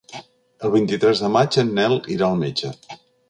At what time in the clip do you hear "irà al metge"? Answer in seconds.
2.17-2.73